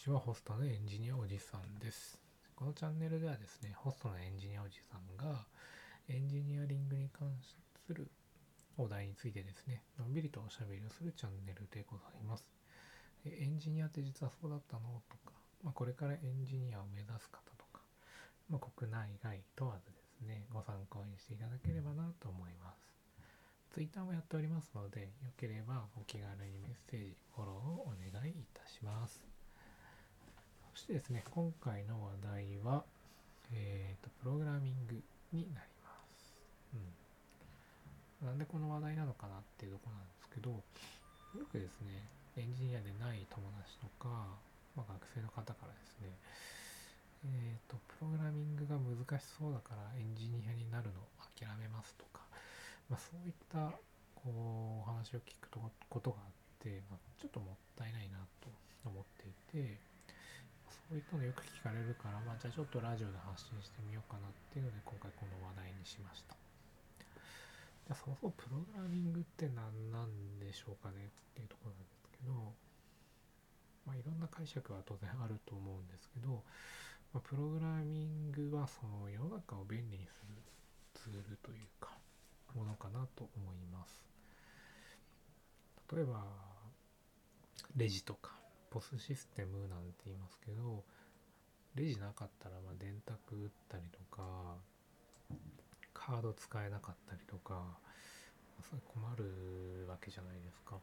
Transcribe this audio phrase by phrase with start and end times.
[0.00, 2.16] ちは、ホストのエンジニアおじさんです。
[2.56, 5.44] このチャンネルではですね、ホストのエンジニアおじさんが、
[6.08, 7.28] エンジニアリングに関
[7.84, 8.08] する
[8.78, 12.48] お題についてですね、のんびりとおしゃべりをするチャンネルでございます。
[13.26, 14.88] エンジニアって実はそうだったの？
[15.12, 17.84] とか、まあ、これからエンジニアを目指す方とか、
[18.48, 22.80] まあ、国内外問わずですね、ご参考にしていただければなと思います。
[23.76, 29.39] ツイッターもやっておりますので、よければお気軽にメッセージ、フォローをお願いいたします。
[30.74, 32.84] そしてですね、今回の話題は、
[33.52, 34.94] えっ、と、プログラミング
[35.32, 36.34] になります。
[38.22, 38.26] うん。
[38.26, 40.62] なんでこの話題なのかなっていうとこなんですけど、よ
[41.50, 42.06] くですね、
[42.36, 44.38] エンジニアでない友達とか、
[44.76, 46.14] まあ、学生の方からですね、
[47.26, 51.02] えっ、と、プログラミングが難しそうだからエンジニアになるの
[51.34, 52.22] 諦めますとか、
[52.88, 53.74] まあ、そういった
[54.14, 58.48] こうお話を聞くことがあって、まあ、ちょっともったいないなと
[58.84, 59.89] 思っていて
[60.90, 66.34] そういったのよく聞かれるから、まあ、じゃあちょっとラジオで発信してみようかなっていうので今回この話題にしました。
[67.86, 72.34] じゃあそもそもプログラミングって何なんでしょうかねっていうところなんですけど、
[73.86, 76.42] まあ、いろんな解釈は当然あると思うんですけど、
[77.14, 80.34] まあ、プログラミングはその世の中を便利にする
[80.98, 81.94] ツールというか
[82.58, 83.94] ものかなと思います
[85.94, 86.26] 例えば
[87.78, 90.59] レジとかポスシステムなんて言いますけど
[91.74, 94.56] レジなかったらまあ電卓打ったりとか
[95.94, 97.62] カード使えなかったりとか
[98.68, 100.76] それ困るわけじゃないですか、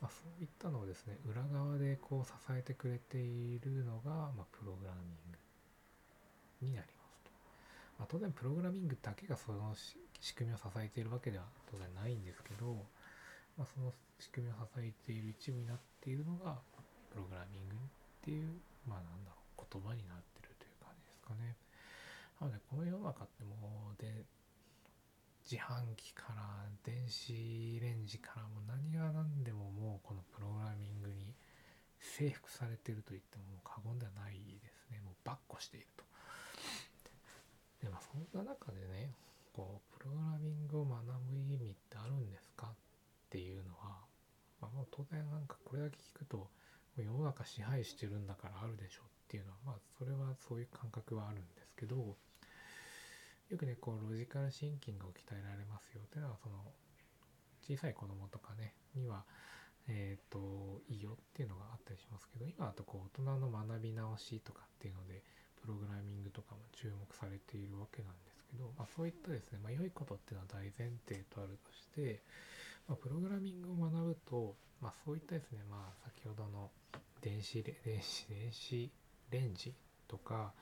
[0.00, 5.16] まあ、そういったのをですね裏側でこう支えてくれているのが、まあ、プログラミン
[6.60, 7.30] グになりますと、
[7.98, 9.74] まあ、当然プログラミングだけがその
[10.20, 12.84] 仕組みを支えているわけでは当然ないんですけど、
[13.56, 16.58] まあ、その仕組みを支えている一部になっているのが
[17.12, 17.78] プログラミングっ
[18.24, 18.48] ていう
[18.88, 19.45] まあなんだろう。
[19.70, 21.56] 言葉になってるという感じですかね。
[22.40, 24.24] なのでこの世の中ってもうで
[25.46, 31.34] 自販機から電子レンジからも何が何でももうこのプログラミングに
[32.00, 36.04] 征服されてると言ってもも過言ではないですねもうばっこしていると。
[37.82, 39.14] でまあそんな中でね
[39.52, 41.00] こうプログラミングを学
[41.30, 42.74] ぶ意味ってあるんですかっ
[43.30, 44.02] ていうのは、
[44.60, 46.48] まあ、もう当然なんかこれだけ聞くと
[46.96, 52.14] 世の中支配してるんだからあるでしょうっていうのはまあそれはそういう感覚はあるんですけど
[53.50, 56.62] よくねこうロジカルシンキングを鍛えられますよっていうのはその
[57.66, 59.24] 小さい子供とかねには
[59.88, 65.22] えっ、といいよっていうのがあったりしますけど今だとこう大人の学び直しとかっていうので
[65.62, 72.22] プログラミングとかも注目されているわけなんですけど、まあ、そういったですね、まあ、良いことっていうのは大前提とあるとして、
[72.86, 76.70] まあ、プログラミングを学ぶと、まあ、そういったですね、まあ、先ほどの
[77.22, 78.90] 電子レ電子電子
[79.30, 79.74] レンジ
[80.08, 80.52] とか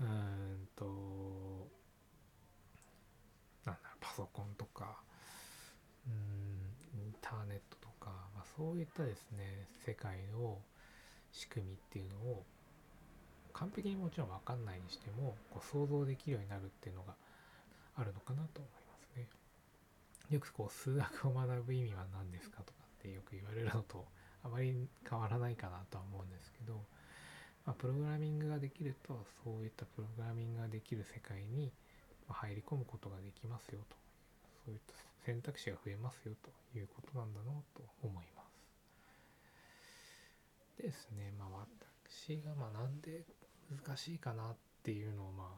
[0.00, 0.84] うんと
[3.64, 4.96] なんだろうパソコンとか
[6.06, 10.58] うんインターネットとか、まあ、そういったですね世界の
[11.32, 12.44] 仕組みっていうのを
[13.52, 17.14] 完璧にもちろん分かんないにしてもこう想像できるようになるっていうのが
[17.96, 19.28] あるのかなと思いますね。
[20.30, 24.06] よくこう数学を学ぶ意味は何ですかとかってよく言われるのと
[24.42, 26.80] あまり変わらないかなとは思うんですけど、
[27.70, 31.70] まあ、プログラミングができるとそういったプログラミングができる世界に
[32.28, 33.94] 入り込むことができますよと。
[34.66, 34.92] そういった
[35.24, 36.50] 選択肢が増えますよと。
[36.76, 38.50] いうことなんだろうと思います。
[40.82, 41.32] でですね。
[41.38, 41.48] まあ
[42.18, 43.24] 私がまあなんで
[43.70, 45.48] 難しいかなっていうのをまあ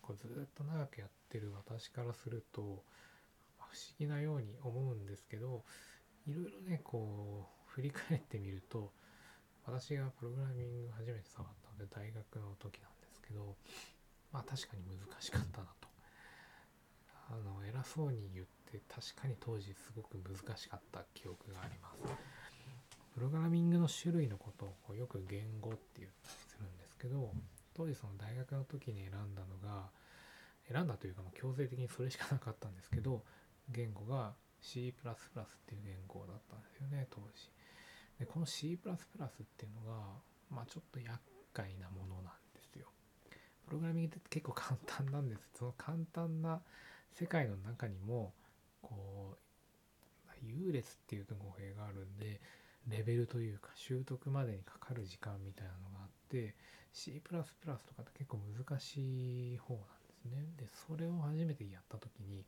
[0.00, 2.80] こうずっと長くやってる私からすると不思
[3.98, 5.62] 議なように思うんですけど
[6.26, 8.92] いろいろねこう振り返ってみると
[9.70, 13.54] 私がプログラミング初めて触ったので大学の時なんですけど
[14.34, 15.88] まあ確かに難しかったなと。
[17.30, 22.02] あの偉そうに言って確かに当時すごく難しかった記憶があります。
[23.14, 27.30] プログラミングの種類のことをこうよく言語って言ったりするんですけど
[27.74, 29.90] 当時その大学の時に選んだのが
[30.70, 33.22] 選んだというかまあ強制的にそれしかなかったんですけど
[33.68, 37.50] 言語が C++ っていう言語だったんですよね当時。
[38.20, 39.98] でこの C++ っていうのが
[40.50, 41.18] まあちょっと厄
[41.54, 42.86] 介なものなんですよ。
[43.66, 45.48] プログラミングって結構簡単なんです。
[45.58, 46.60] その簡単な
[47.12, 48.34] 世界の中にも
[48.82, 49.40] こう
[50.42, 52.40] 優劣っていうと語弊があるんで
[52.88, 56.54] レベルというか習得までにかかる時間みたいなのがあって
[56.92, 58.38] C++ とかって結構
[58.68, 60.44] 難しい方なんですね。
[60.58, 62.44] でそれを初めてやった時に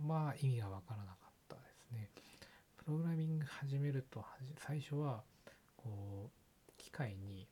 [0.00, 2.10] まあ意味がわからなかったですね。
[2.84, 4.24] プログラミング始めると
[4.56, 5.22] 最初は
[5.76, 6.30] こ
[6.68, 7.46] う機械に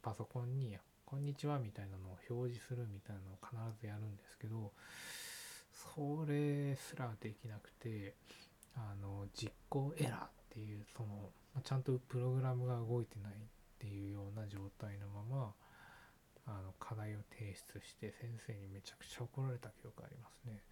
[0.00, 3.38] パソコンに「こんにちは」みたいなのを表示するみたいなのを
[3.70, 4.72] 必ずやるんですけど
[5.70, 8.14] それすらできなくて
[8.74, 11.30] あの実行エラーっていうその
[11.62, 13.36] ちゃんとプログラムが動いてないっ
[13.78, 15.54] ていうような状態のまま
[16.46, 20.62] あの課題を提出して先生にめちゃくちゃ怒られた記憶ありますね。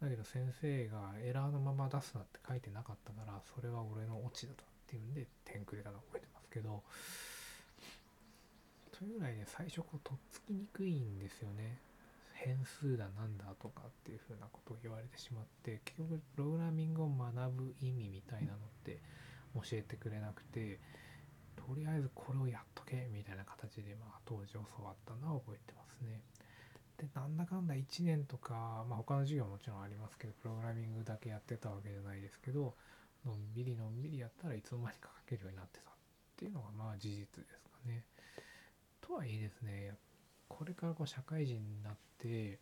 [0.00, 6.82] だけど先生がエラーのまま出すなって書いてなかったからそれは俺のオチだったっていうんで点くれたの覚えてますけど
[8.96, 11.78] というぐらいね最初こうとっつきにくいんですよね
[12.34, 18.98] 変数だなんだとかっていうふうなことを言われてしまって結局プログラミングを学ぶ意味みたいなのって
[19.54, 20.78] 教えてくれなくて
[21.56, 26.20] とりあえずこれをやっとけみたいな形でまあ当時教わったのは覚えてますね。
[26.98, 32.74] でなんだかんだ1年とか、まあ、他の授業ももちろんありますけどプログラミングだけやってたわけじゃないですけど
[33.24, 35.94] のんびりのんびりやったらいつの間にか書けるようになってたっ
[36.36, 38.04] ていうのがまあ事実ですかね。
[39.00, 39.94] とはいえですね
[40.48, 42.58] これからこう社会人になって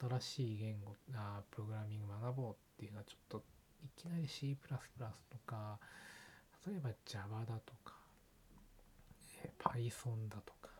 [0.00, 3.42] 新しい言語あプログラミング学ぼうっていうのはちょっと
[3.84, 5.78] いきなり C++ とか
[6.66, 7.94] 例えば Java だとか
[9.58, 10.70] Python だとかっ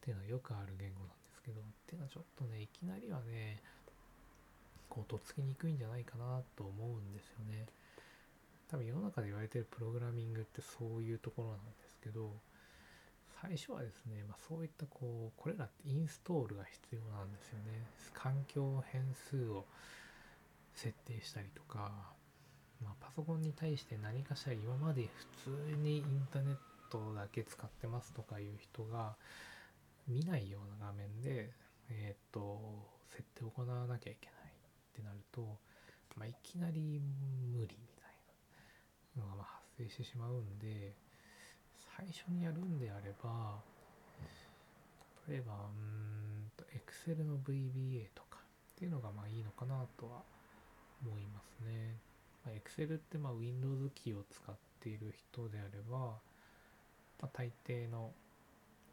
[0.00, 3.58] ていうのはよくある言語なんですけどっていうのはちょっとねいきなりはね
[4.88, 7.66] こうとっつきにくいんじゃないかなと思うんですよね。
[8.70, 12.30] 多分世の中で言われてるプログラミングってそういうところなんですけど
[13.42, 17.84] 最初はですね、まあ、そういったこうこれらってインストールが必要なんですよね。
[18.14, 19.64] 環境変数を
[20.74, 21.90] 設定したりとか、
[22.82, 25.08] まあ、パソコンに対して何かしら今まで
[25.44, 26.56] 普通にインターネッ
[26.90, 29.16] トだけ使ってますとかいう人が
[30.10, 31.50] 見ないような画面で、
[31.88, 32.60] えっ、ー、と
[33.08, 35.58] 設定を行わなきゃいけないってなると、
[36.16, 37.00] まあ、いきなり
[37.54, 38.14] 無理みたい
[39.16, 40.92] なのがま発生してしまうんで
[41.96, 43.60] 最初にやるんであれば
[45.28, 48.44] 例えばうんと Excel の VBA とかっ
[48.76, 50.22] ていうのがまあいいのかなとは
[51.06, 51.96] 思いますね。
[52.44, 56.18] まあ、Excel ってまあ Windows キーを使っている人であれば、ま
[57.22, 58.12] あ、大抵の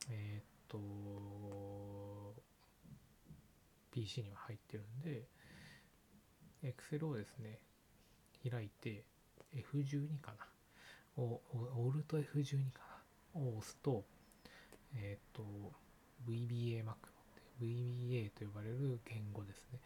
[0.09, 2.33] えー、と
[3.91, 5.23] PC には入ってるんで
[6.63, 7.59] Excel をですね
[8.49, 9.03] 開いて
[9.55, 10.45] F12 かな。
[11.23, 11.41] を
[11.75, 12.81] オルト F12 か
[13.35, 13.41] な。
[13.41, 14.03] を押すと
[14.95, 15.43] えっ、と
[16.27, 19.79] VBA マクロ VBA と呼ばれる言語ですね。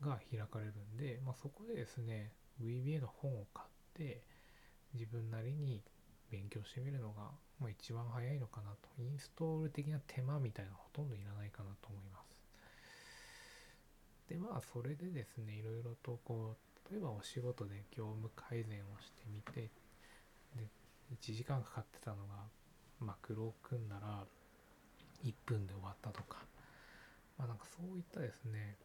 [0.00, 4.22] が開かれるんで、まあ、そこでですね VBA の本を買って
[4.94, 5.82] 自分なりに
[6.30, 7.30] 勉強してみるのが、
[7.60, 8.88] まあ、一番早いのかなと。
[8.98, 12.36] インストール的な手間みたいなほとんどいらないかなと思います。
[14.28, 16.56] でまあそれでですねいろいろとこ
[16.90, 19.70] う例えばお仕事で業務改善をしてみて
[20.56, 20.66] で
[21.14, 22.34] 1時間かかってたのが
[22.98, 24.24] マクロを組んだら
[25.24, 26.38] 1分で終わったとか。
[27.38, 28.76] まあなんかそういったですね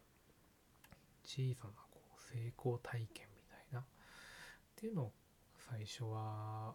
[1.24, 3.80] 小さなこう成功体験みたいな。
[3.80, 3.84] っ
[4.76, 5.12] ていうのを
[5.70, 6.74] 最初は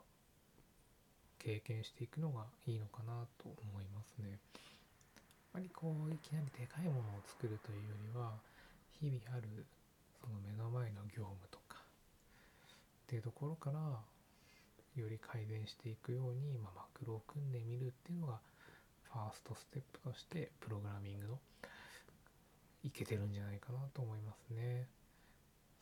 [1.39, 4.39] 経験していくのがいいのかなと思いますね。
[5.53, 8.33] あまりこういきなりでかいものを作るというよりは
[8.99, 9.65] 日々ある
[10.21, 13.79] その目の前の業務とかっていうところから
[15.01, 18.39] より改善していくように、まあ、マクロを組んでみるっていうのが
[19.13, 21.39] ファーストステップとしてプログラミングの
[22.83, 24.87] いけてるんじゃないかなと思いますね。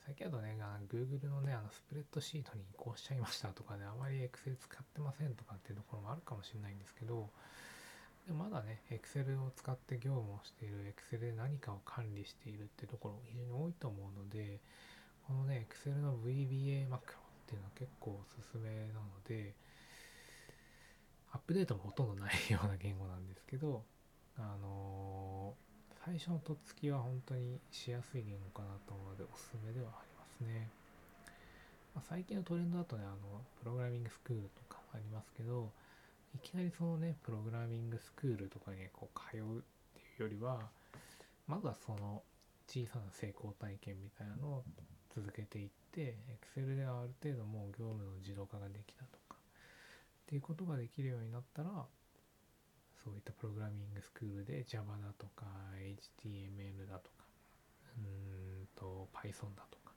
[0.06, 0.56] 最近だとね、
[0.88, 7.32] Google のね、あのスプレッドシートに移行しちゃいましたとかね、あまり Excel 使ってませんとかっていうところもあるかもしれないんですけど、
[8.28, 14.60] でまだね、Excel を使って業務をしている、Excel で何かを管理しているっていうところ非常に多いと思うので、
[15.26, 19.56] このね、Excel の VBA マクロっていうのは結構おすすめなので、
[21.34, 23.82] アップデートもほとんどないような言語なんですけど、
[24.38, 25.65] あのー、
[26.06, 30.70] 最初のとっつきは本当にしやすい言語かなと思うのでおすすめではありますね。
[31.96, 35.72] まあ、最近のトレンドだとね、あの、プログラミングスクールとかありますけど、
[36.36, 39.62] いきなりそのね、プログラミングスクールとかにこう通うっ
[39.98, 40.70] ていうよりは、
[41.48, 42.22] まずはその
[42.68, 44.64] 小さな成功体験みたいなのを
[45.16, 46.18] 続けていって
[46.54, 49.38] Excel ではある程度もう業務の自動化ができたとかっ
[50.28, 51.70] ていうことができるようになったら
[53.06, 55.46] そういったプログラミングスクールで Java だとか
[56.26, 57.30] HTML だとか
[57.98, 59.94] うんと Python だとか、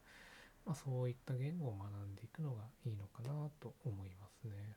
[0.66, 4.76] まあ、そういった言語を学んでいくのがいいのかなと思いますね。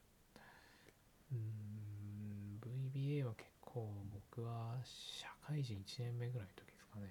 [1.33, 1.61] うん
[2.95, 3.91] VBA は結構
[4.31, 7.09] 僕は社会人1年目ぐらいの時ですかね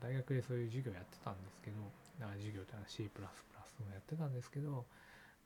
[0.00, 1.76] 大学でそういう授業やってたんですけど
[2.20, 4.86] あ授業ってのは C++ もやってたんですけど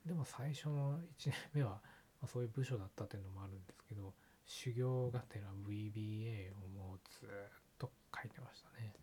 [0.05, 1.79] でも最初の1年目は
[2.21, 4.13] まあ、そういう部署だったっていうのもあるんですけど
[4.45, 7.29] 修行がてら VBA をもうずっ
[7.77, 8.93] と書いてましたね。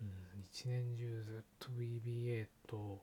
[0.00, 3.02] うん、一年中ずっと VBA と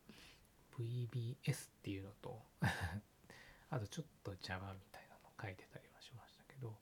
[0.78, 2.42] VBS っていうのと
[3.70, 6.76] あとちょっと Java みたいなの書いてたりはしましたけど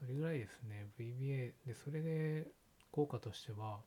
[0.00, 2.50] それぐらいですね VBA でそれで
[2.90, 3.80] 効果としては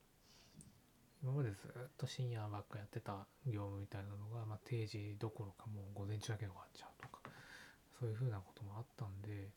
[1.24, 7.20] 今までずっと深夜ばっかやってた業務みたいなのが、まあ、定時どころかもう午前中だけで終わっちゃうとか
[8.00, 9.50] そういうふうなこともあったんで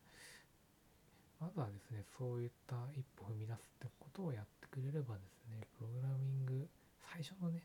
[1.40, 6.68] まずはですねそういった一歩踏み出すってことをやってくれればですねプログラミング
[7.12, 7.64] 最初のね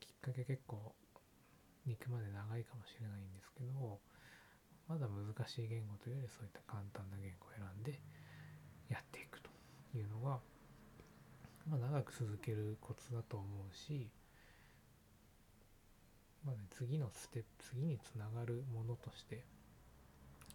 [0.00, 0.92] きっかけ結構
[1.84, 3.98] に行くまで長いかもしれないんですけど
[4.88, 8.00] まだ難しい言語というよりそういった簡単な言語を選んで
[8.88, 9.48] やっていくと
[9.96, 10.38] いうのが
[11.68, 14.08] まあ、長く続けるコツだと思うし、
[16.44, 19.44] まあね、次のステップ次につながるものとして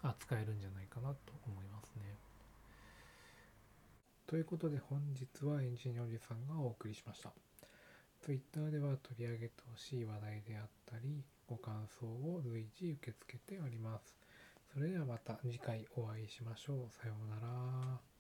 [0.02, 2.16] 扱えるんじゃないかなと思いますね。
[4.28, 7.32] ということで本日はエンジニアおじさんがお送りしました。
[8.22, 14.16] Twitter では取り上げてほしい話題であったりご感想を随時受け付けております。
[14.74, 16.78] それではまた次回お会いしましょう。
[16.92, 18.17] さようなら。